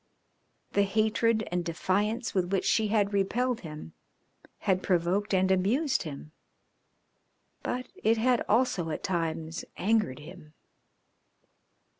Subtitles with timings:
[0.71, 3.93] The hatred and defiance with which she had repelled him
[4.61, 6.31] had provoked and amused him,
[7.61, 10.55] but it had also at times angered him.